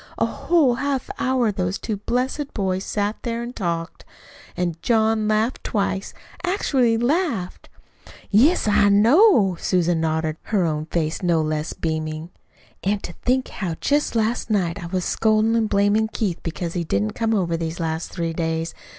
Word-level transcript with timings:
A 0.17 0.25
whole 0.25 0.73
half 0.73 1.11
hour 1.19 1.51
those 1.51 1.77
two 1.77 1.97
blessed 1.97 2.55
boys 2.55 2.83
sat 2.85 3.17
there 3.21 3.43
an' 3.43 3.53
talked; 3.53 4.03
an' 4.57 4.73
John 4.81 5.27
laughed 5.27 5.63
twice, 5.63 6.11
actually 6.43 6.97
laughed." 6.97 7.69
"Yes, 8.31 8.67
I 8.67 8.89
know," 8.89 9.49
nodded 9.49 9.63
Susan, 9.63 10.01
her 10.01 10.65
own 10.65 10.87
face 10.87 11.21
no 11.21 11.39
less 11.43 11.73
beaming. 11.73 12.31
"An' 12.83 12.97
to 13.01 13.13
think 13.23 13.49
how 13.49 13.75
just 13.79 14.15
last 14.15 14.49
night 14.49 14.83
I 14.83 14.87
was 14.87 15.05
scoldin' 15.05 15.55
an' 15.55 15.67
blamin' 15.67 16.07
Keith 16.11 16.39
because 16.41 16.73
he 16.73 16.83
didn't 16.83 17.11
come 17.11 17.35
over 17.35 17.55
these 17.55 17.79
last 17.79 18.09
three 18.11 18.33
days. 18.33 18.73